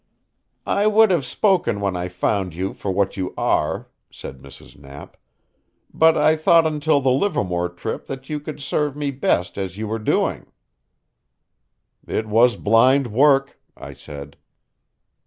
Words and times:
"I 0.65 0.87
would 0.87 1.11
have 1.11 1.25
spoken 1.25 1.79
when 1.79 1.95
I 1.95 2.07
found 2.07 2.55
you 2.55 2.73
for 2.73 2.89
what 2.91 3.17
you 3.17 3.35
are," 3.37 3.87
said 4.09 4.39
Mrs. 4.39 4.75
Knapp, 4.75 5.15
"but 5.93 6.17
I 6.17 6.35
thought 6.35 6.65
until 6.65 7.01
the 7.01 7.11
Livermore 7.11 7.69
trip 7.69 8.07
that 8.07 8.27
you 8.27 8.39
could 8.39 8.59
serve 8.59 8.97
me 8.97 9.11
best 9.11 9.59
as 9.59 9.77
you 9.77 9.87
were 9.87 9.99
doing." 9.99 10.47
"It 12.07 12.25
was 12.25 12.55
blind 12.55 13.13
work," 13.13 13.59
I 13.77 13.93
said. 13.93 14.37